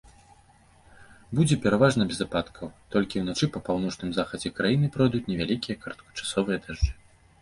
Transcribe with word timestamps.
Будзе 1.39 1.55
пераважна 1.65 2.07
без 2.13 2.19
ападкаў, 2.25 2.67
толькі 2.95 3.21
ўначы 3.25 3.45
па 3.57 3.63
паўночным 3.69 4.11
захадзе 4.19 4.49
краіны 4.61 4.87
пройдуць 4.97 5.25
невялікія 5.33 5.75
кароткачасовыя 5.85 6.57
дажджы. 6.65 6.91